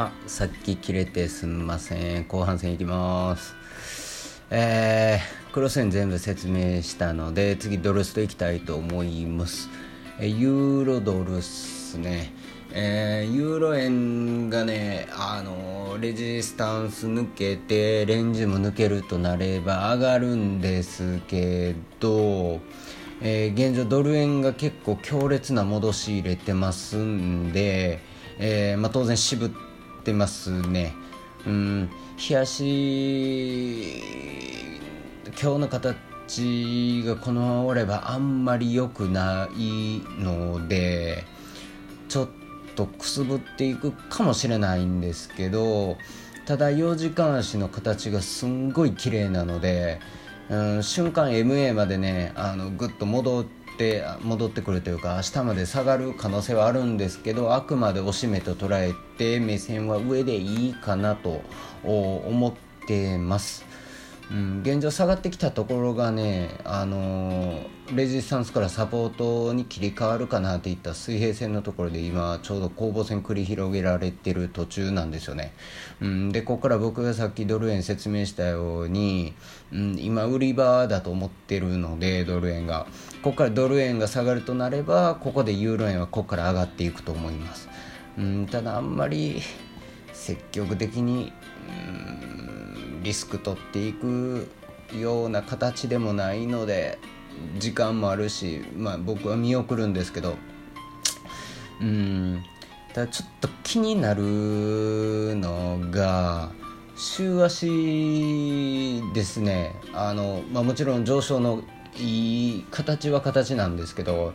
[0.00, 2.24] あさっき切れてすみません。
[2.28, 4.40] 後半戦いきます。
[4.48, 9.68] えー、クロス円全部説明したので次ドルストいきたいと思います。
[10.20, 12.32] えユーロドルスね。
[12.70, 22.60] えー、ユーロ円がね、あのレジスタンス抜けてレンジも抜けるとなれば上がるんですけど、
[23.20, 27.98] えー、現状ドル円が結構強烈な戻し入れてますんで、
[28.38, 29.50] えーまあ、当然渋っ
[30.08, 30.94] てますね。
[31.46, 34.02] うん冷やし
[35.40, 41.24] 今日の形がこのままおればあんまり良くないので
[42.08, 42.28] ちょっ
[42.74, 45.96] とくすぶっていくかもしれないんですけど
[46.44, 50.00] ただ4時間足の形がすんごい綺麗なので、
[50.48, 53.57] うん、瞬間 MA までねあのぐっと戻って
[54.22, 61.42] 戻ってくるというか明日まで下がる可能性はあるんですけどあくまで押し目と捉えて目線は上でいいかなと
[61.84, 63.67] 思ってます。
[64.30, 67.60] うん、現状下がってきたところがね、あの、
[67.94, 75.54] レジスタンスからサポートに切り替わるかなっていった水平線のところで今ちょうど攻防戦繰り広げられてる途中なんですよね、
[76.02, 79.32] うん、でここから僕がさっきドル円説明したように、
[79.72, 82.86] うん、今売り場だと思ってるのでドル円が。
[83.22, 87.68] ここからドル円が下がるとなればここでユーロ円はここから上がっていくと思います、
[88.16, 89.42] うん、ただあんまり
[90.12, 91.32] 積極的に、
[91.66, 91.70] う
[92.14, 92.57] ん
[93.02, 94.48] リスク取っていく
[94.98, 96.98] ような形でもないので
[97.58, 100.36] 時間もあるし、まあ、僕は見送るんですけど
[101.80, 102.42] うん
[102.94, 104.22] ただちょっと気になる
[105.36, 106.50] のが
[106.96, 109.76] 週足ですね。
[109.94, 111.62] あの、まあ、もちろん上昇の
[111.96, 114.32] いい形は形なんですけど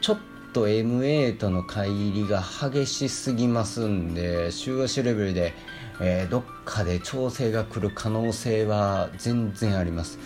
[0.00, 0.18] ちょっ
[0.52, 5.54] と MA との乖離が激しすぎますんで週足レベルで
[6.00, 10.18] えー、どっかで調整が来る可能性は全然あります。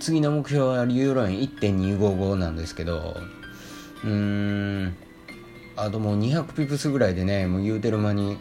[0.00, 3.16] 次の目標はユーロ円1.255なんですけど
[4.02, 4.96] うーん
[5.76, 8.38] あともう200ピプスぐらいでねもう言うてる間に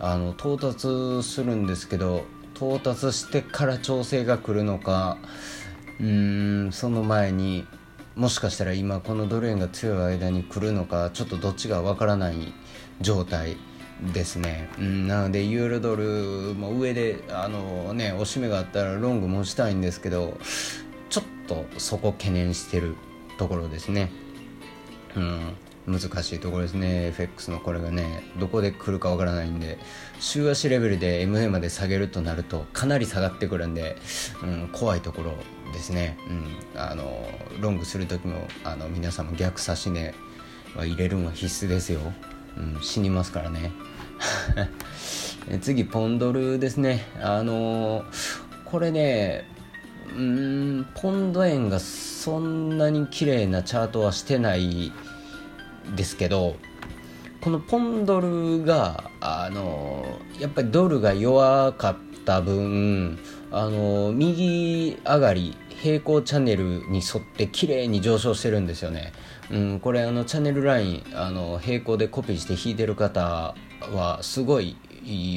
[0.00, 2.24] あの到達するんですけど
[2.56, 5.18] 到達してから調整が来るのか
[6.00, 7.64] うーんその前に
[8.16, 12.52] もしかしたら今このドル円が強い間に来るのかちょっとどっちがわからない
[13.00, 13.56] 状態。
[14.00, 20.36] ですね、うん、なのでユーロドルも上であのね押し目があったらロング持ちたいんですけど
[21.08, 22.94] ちょっとそこ懸念してる
[23.38, 24.10] ところですね。
[25.16, 25.56] うん
[25.86, 27.06] 難しいところですね。
[27.06, 29.78] FX のこれがねどこで来るかわからないんで
[30.18, 33.96] 週足レベルで MA まで下げるとなるとかなり下がってくるんで、
[34.42, 35.34] うん、怖いところ
[35.72, 36.18] ですね、
[36.74, 37.28] うん、あの
[37.60, 40.12] ロングする時もあの皆さんも逆差し値
[40.74, 42.00] は入れるのは必須ですよ。
[42.56, 43.72] うん、死にますからね。
[45.60, 47.06] 次ポンドルですね。
[47.22, 48.04] あのー、
[48.64, 49.44] これね
[50.16, 54.92] うんポンド円がそんなに綺麗なチャートはしてない
[55.94, 56.56] ですけど
[57.40, 63.18] このポンドルがあのー、やっぱりドルが弱かった分
[63.50, 69.12] あのー、右上がり平行チャンネルに沿って綺麗に上昇してるんですよね。
[69.50, 73.54] うん、これあのチャンネルラインあの並行でコピーして弾いてる方
[73.92, 74.76] はすごい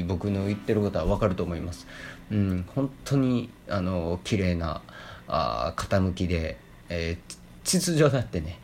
[0.07, 1.85] 僕の言ってることは分かると思います、
[2.31, 4.81] うん、本当にあの綺麗な
[5.27, 6.57] あ傾きで、
[6.89, 8.59] えー、秩序だってね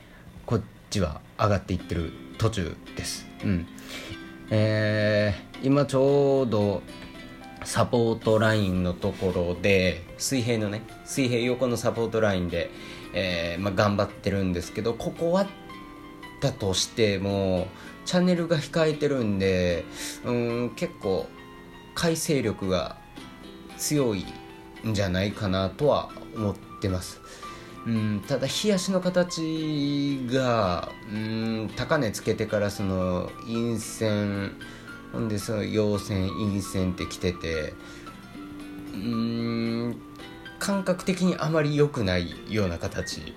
[0.47, 3.67] こっちは上がっていってる途中です、うん。
[4.49, 6.81] えー、今ちょうど
[7.65, 12.71] サポートラインのところで水平のね水平横のサポートラインで
[13.15, 15.47] えー、まあ、頑張ってるんですけどここは
[16.41, 17.67] だとしても
[18.03, 19.85] チャンネルが控えてるんで
[20.25, 21.27] うん結構
[21.95, 22.97] 改正力が
[23.77, 24.25] 強い
[24.85, 27.21] んじゃないかなとは思ってます。
[27.85, 34.53] うん、ただ冷やしの形がうん高値つけてからその陰線
[35.15, 37.73] ほんでその陽線陰線ってきてて
[38.93, 40.01] うーん
[40.59, 43.33] 感覚的にあまり良くないような形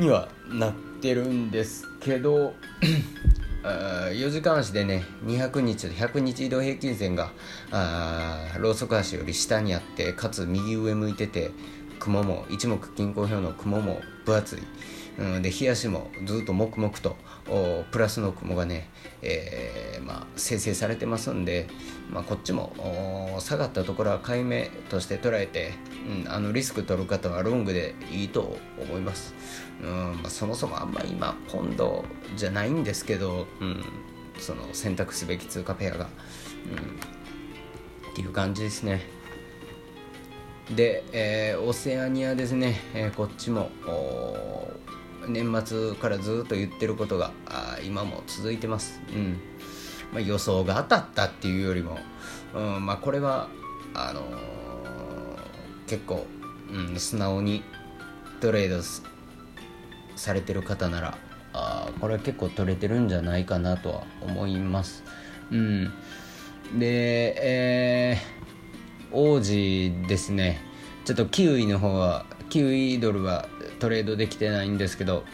[0.00, 2.54] にはなってるんですけど
[3.62, 7.30] 4時間足でね200日で100日移動平均線が
[7.70, 11.52] あローソク足より下にあってかつ右上向いてて
[12.00, 14.58] 雲も一目均衡表の雲も分厚い、
[15.18, 17.16] うん、で日足もずっと黙々と
[17.90, 18.88] プラスの雲がね、
[19.20, 21.68] えー、まあ、生成されてますんで、
[22.10, 22.72] まあ、こっちも
[23.40, 25.72] 下がったところは買い目として捉えて、
[26.24, 29.34] うん、あのリスク取る方はロングでいいと思います、
[29.82, 29.90] うん
[30.22, 32.04] まあ、そもそもあんまり今ポンド
[32.36, 33.84] じゃないんですけど、うん、
[34.38, 37.22] その選択すべき通貨ペアが、うん
[38.12, 39.00] っていう感じですね。
[40.76, 43.70] で、えー、オセアニアですね、えー、こっちも
[45.28, 49.38] 年末からずっと言ってることがあ今も続いてます、うん。
[50.12, 51.98] まあ、予想が当たったっていうよりも、
[52.54, 53.48] うんまあ、これは
[53.94, 56.26] あのー、結構、
[56.70, 57.62] うん、素直に
[58.40, 58.82] トレード
[60.16, 61.18] されてる方なら
[61.52, 65.04] あこれは結構取れてるんじゃないかなとは思います。
[65.50, 65.92] うん、
[66.78, 70.60] で、えー、王子ですね。
[71.04, 75.24] ちょっとキウイの方はキウイドルはトレードできてないんですけど、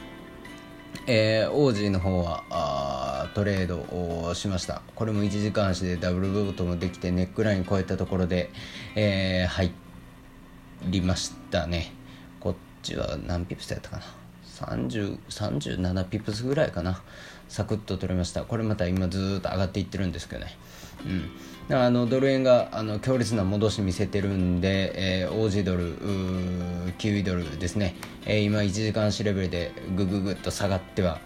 [1.08, 3.80] えー、王子の方はあトレード
[4.28, 4.82] をしました。
[4.94, 8.50] これも1時間足でダブルボトムできてネックライン超えたところで、
[8.94, 9.72] えー、入
[10.84, 11.90] りましたね。
[12.38, 14.04] こっちは何ピプスやったかな
[14.78, 17.02] ？3037ピプスぐらいかな。
[17.48, 18.44] サクッと取れました。
[18.44, 20.56] これまた今ずっと上がっていってるんですけどね。
[21.04, 21.76] うん。
[21.76, 31.20] あのドル円があの強烈な戻し見せてるんで、えー、オージードルキウイドルですね、えー、今1時間足レベルでグググッと下がっては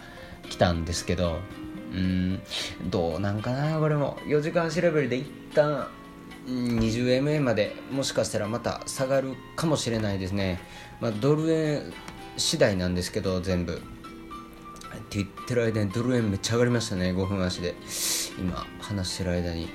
[0.49, 1.39] きたんですけど
[1.93, 2.41] うん。
[2.89, 4.17] どうなんかなこれも。
[4.25, 5.87] 4時間足レベルで一旦
[6.47, 10.59] 20MA までもしかしたらまた下がるかもしれないですね、
[10.99, 11.93] まあ、ドル円
[12.35, 13.81] 次第なんですけど全部。
[15.13, 17.11] って言ってる間にドル円めっちゃ上がりましたね。
[17.11, 17.75] 5分足で。
[18.39, 19.69] 今話してる間に。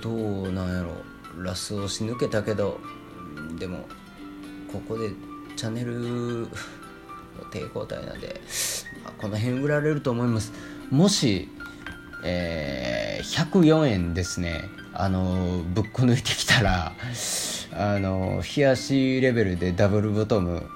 [0.00, 0.92] どうなんやろ。
[1.42, 2.78] ラス押し抜けたけど。
[3.58, 3.86] でも
[4.72, 5.10] ここで
[5.56, 6.46] チャンネル
[7.50, 8.40] 抵抗体なんで、
[9.02, 10.52] まあ、この辺売られると思います。
[10.90, 11.48] もし、
[12.24, 14.62] えー、104円ですね。
[14.94, 16.92] あのぶっこ抜いてきたら
[17.72, 20.68] あの冷やしレベルでダブルボトム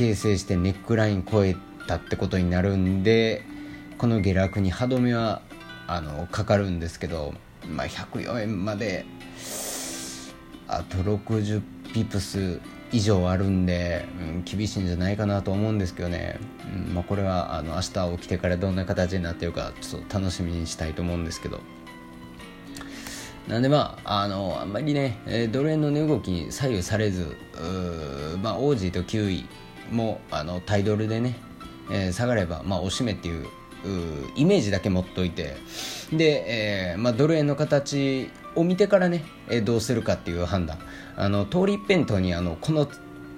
[0.00, 1.54] 形成してネックライン超え
[1.86, 3.44] たってことになるんで
[3.98, 5.42] この下落に歯止めは
[5.86, 7.34] あのかかるんですけど、
[7.68, 9.04] まあ、104円まで
[10.68, 11.60] あと60
[11.92, 12.62] ピプス
[12.92, 16.40] 以上あるんで、うん、厳しいんじゃないかなと思うんですけどね、
[16.74, 21.60] うんまあ、これはあの明日起きてからどんな形になってるかちょっと楽しみにしたいと思うんですけど。
[23.48, 27.36] なんでまあ、あの、あんまりね、ドル円の値動きに左右されず、
[28.40, 29.44] まあ、オージーとキウイ
[29.90, 31.36] も、あの、タイドルでね、
[31.90, 33.46] えー、下がれば、まあ、おしめっていう
[34.36, 35.56] イメージだけ持っといて、
[36.12, 40.78] で、えー、まあ、ドル円の形を見てからね、えー、どうするかっていう判断。
[41.16, 42.88] あの、通り一辺倒に、あの、この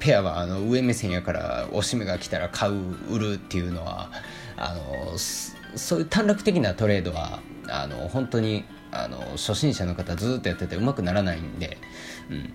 [0.03, 2.75] ペアはあの上目線やからおしめが来たら買う
[3.09, 4.11] 売るっていうのは
[4.57, 11.79] あのそういう短絡的なトレードはあの本当にあの初心者の方ずっとやっててうまくならないんで、
[12.31, 12.53] うん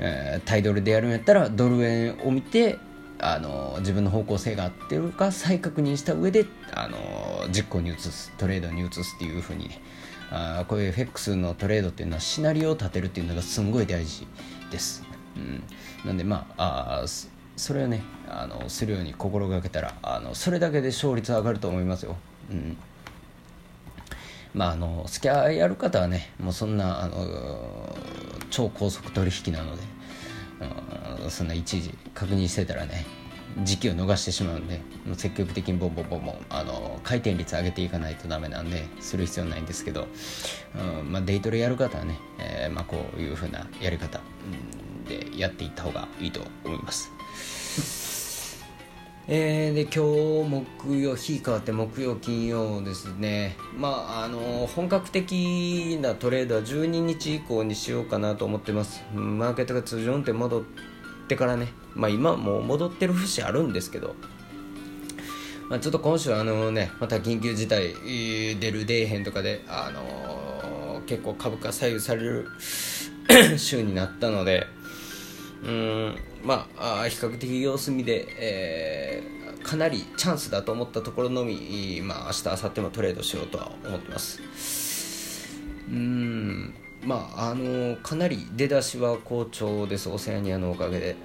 [0.00, 2.78] えー、タイドルでやるんやったらドル円を見て
[3.20, 6.96] あの自分の方向性が合ってるか再確認した上であの
[7.50, 9.80] 実行に移すトレードに移すっていうふうにね
[10.30, 14.26] あこういう FX のトレードっていうのはシナリオを立てるっていうのがすんごい大事
[14.70, 15.02] です、
[15.36, 15.62] うん、
[16.04, 17.04] なんでまああ
[17.56, 22.16] それをねあのするように心がけたらあのそれだけで勝率上がると思いますよ、
[22.50, 22.76] うん。
[24.54, 27.96] まあ、あのスキャやる方はねもうそんなあの
[28.50, 29.82] 超高速取引なので、
[31.28, 33.06] そんな一時確認してたらね
[33.62, 40.06] 時期を逃してしまうんでもう積極的にボンボンボンボンあの回転率上げていかないとダメなんでする必要ないんですけど、
[41.00, 44.20] うんまあ、デイトレやる方はね、えーまあ、こういう風なやり方、
[45.08, 47.17] でやっていった方がいいと思います。
[49.30, 53.58] えー、で今日木曜日変わって木曜金曜ですね。
[53.76, 59.04] まああの本格的なトレードは12日以降にしようかなと思ってます。
[59.12, 60.64] マーケットが通常運転戻っ
[61.28, 61.68] てからね。
[61.94, 64.16] まあ今もう戻ってる節あるんですけど。
[65.68, 67.92] まあ、ちょっと今週あのねまた緊急事態
[68.58, 72.46] 出る出えへんとかであのー、結構株価左右される
[73.58, 74.77] 週になったので。
[75.62, 84.40] うんまあ比較的様子見で、えー、かなりチャンスだと思ったところのみ、まあ、明日明後日もトレードしようとは思ってます。
[85.88, 91.16] うんまああのかなり出だしは好調ですオセアニアのおかげで、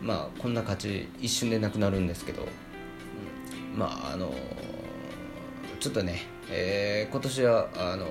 [0.00, 4.32] うん、まあこんな勝ち一瞬でなくなるんですけど、うん、まああの
[5.78, 8.06] ちょっとね、えー、今年はあの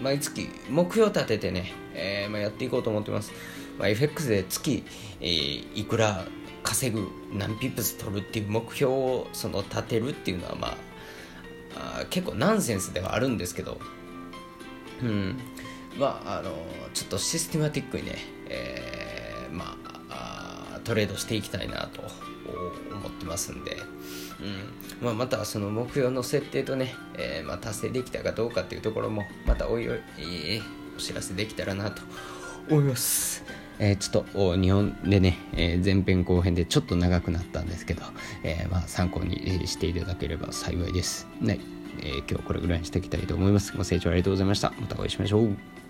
[0.00, 3.32] 毎月目標立ててね、えーまあ、やっていこうと思ってます。
[3.78, 4.84] まあ、FX で月、
[5.20, 6.26] えー、いくら
[6.62, 13.80] 稼ぐ何ピップス取るっていう目標をその立てるっていうのはまああ結構ナンセンスではあるんですけど
[15.02, 15.38] うん
[15.98, 16.52] まああの
[16.94, 19.92] ちょっとシステマティックにね、えー、まあ
[20.84, 22.02] トレードしていきたいなと
[22.90, 23.76] 思ってますんで、
[24.40, 30.62] うんまあ、またその目標の設定とね、えー、まあ、達成できたかどうかっていうところもまたおいおい、えー、
[30.96, 32.02] お知らせできたらなと
[32.68, 33.61] 思います。
[33.78, 38.02] えー、ちょっと日本でね、えー、前編後編でちょっと長くなったんですけど、
[38.42, 41.26] えー、まあ、参考にしていただければ幸いです。
[41.40, 41.58] ね
[42.00, 43.76] え今日これぐらいにしていきたいと思います。
[43.76, 44.72] ご清聴ありがとうございました。
[44.80, 45.81] またお会いしましょう。